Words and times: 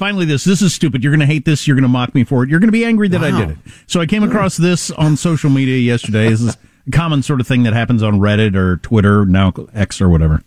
Finally, 0.00 0.24
this. 0.24 0.44
This 0.44 0.62
is 0.62 0.72
stupid. 0.72 1.04
You're 1.04 1.10
going 1.10 1.20
to 1.20 1.26
hate 1.26 1.44
this. 1.44 1.66
You're 1.66 1.76
going 1.76 1.82
to 1.82 1.88
mock 1.88 2.14
me 2.14 2.24
for 2.24 2.42
it. 2.42 2.48
You're 2.48 2.58
going 2.58 2.68
to 2.68 2.72
be 2.72 2.86
angry 2.86 3.08
that 3.08 3.22
I 3.22 3.38
did 3.38 3.50
it. 3.50 3.58
So 3.86 4.00
I 4.00 4.06
came 4.06 4.22
across 4.22 4.56
this 4.56 4.90
on 4.92 5.14
social 5.14 5.50
media 5.50 5.76
yesterday. 5.76 6.30
This 6.30 6.40
is 6.40 6.56
a 6.88 6.90
common 6.90 7.22
sort 7.22 7.38
of 7.38 7.46
thing 7.46 7.64
that 7.64 7.74
happens 7.74 8.02
on 8.02 8.14
Reddit 8.14 8.56
or 8.56 8.78
Twitter, 8.78 9.26
now 9.26 9.52
X 9.74 10.00
or 10.00 10.08
whatever. 10.08 10.42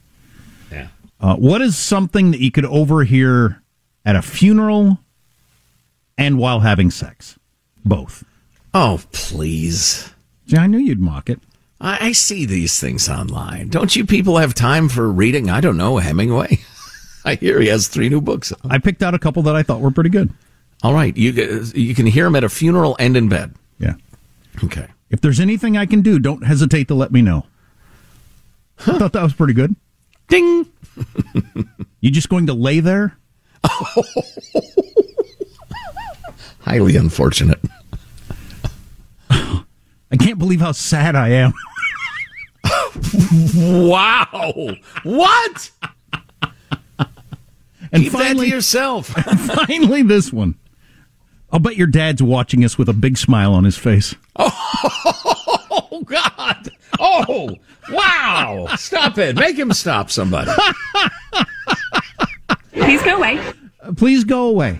Yeah. 0.72 0.88
Uh, 1.22 1.36
what 1.36 1.62
is 1.62 1.78
something 1.78 2.32
that 2.32 2.40
you 2.40 2.50
could 2.50 2.66
overhear 2.66 3.62
at 4.04 4.16
a 4.16 4.24
funeral 4.24 4.98
and 6.18 6.40
while 6.40 6.62
having 6.62 6.90
sex? 6.90 7.38
Both. 7.86 8.24
Oh, 8.74 9.02
please. 9.12 10.12
See, 10.48 10.58
I 10.58 10.66
knew 10.66 10.80
you'd 10.80 11.00
mock 11.00 11.30
it. 11.30 11.40
I, 11.80 12.08
I 12.08 12.12
see 12.14 12.48
these 12.48 12.80
things 12.80 13.08
online. 13.08 13.70
Don't 13.70 13.96
you 13.96 14.04
people 14.04 14.40
have 14.40 14.56
time 14.56 14.90
for 14.90 15.08
reading? 15.12 15.52
I 15.52 15.62
don't 15.62 15.78
know, 15.78 15.98
Hemingway. 15.98 16.62
I 17.26 17.36
hear 17.36 17.60
he 17.60 17.68
has 17.68 17.88
three 17.88 18.10
new 18.10 18.22
books. 18.22 18.52
I 18.70 18.78
picked 18.80 19.02
out 19.04 19.14
a 19.14 19.20
couple 19.20 19.44
that 19.44 19.56
I 19.56 19.64
thought 19.64 19.82
were 19.82 19.92
pretty 19.92 20.10
good. 20.10 20.32
All 20.82 20.94
right, 20.94 21.16
you 21.16 21.32
you 21.74 21.96
can 21.96 22.06
hear 22.06 22.26
him 22.26 22.36
at 22.36 22.44
a 22.44 22.50
funeral 22.50 22.96
and 23.00 23.16
in 23.16 23.30
bed. 23.30 23.56
Yeah. 23.80 23.94
Okay. 24.64 24.88
If 25.10 25.22
there's 25.22 25.40
anything 25.40 25.78
I 25.78 25.86
can 25.86 26.02
do, 26.02 26.20
don't 26.20 26.44
hesitate 26.44 26.88
to 26.90 26.96
let 26.96 27.12
me 27.12 27.22
know. 27.22 27.46
I 28.86 28.98
thought 28.98 29.14
that 29.14 29.24
was 29.24 29.34
pretty 29.34 29.54
good. 29.54 29.76
Ding. 30.28 30.66
You 32.02 32.12
just 32.12 32.28
going 32.30 32.48
to 32.48 32.54
lay 32.54 32.80
there? 32.82 33.18
Highly 36.60 36.96
unfortunate. 36.98 37.60
I 39.30 40.18
can't 40.20 40.38
believe 40.40 40.60
how 40.62 40.72
sad 40.74 41.16
I 41.16 41.30
am. 41.30 41.54
Wow. 43.56 44.54
What? 45.04 45.72
And 47.94 48.04
Keep 48.04 48.12
that 48.14 48.18
to 48.18 48.24
finally, 48.26 48.50
yourself. 48.50 49.08
finally, 49.68 50.02
this 50.02 50.34
one. 50.34 50.56
I'll 51.52 51.60
bet 51.60 51.78
your 51.78 51.88
dad's 51.88 52.24
watching 52.24 52.66
us 52.66 52.78
with 52.78 52.90
a 52.90 52.94
big 52.94 53.18
smile 53.18 53.54
on 53.54 53.64
his 53.64 53.78
face. 53.78 54.16
oh 54.36 56.04
God. 56.04 56.72
Oh 57.00 57.56
wow. 57.92 58.68
Stop 58.78 59.20
it. 59.20 59.36
Make 59.36 59.58
him 59.58 59.72
stop 59.74 60.10
somebody. 60.10 60.52
Please 62.72 63.04
go 63.04 63.18
away. 63.18 63.40
Please 63.96 64.24
go 64.24 64.48
away. 64.48 64.80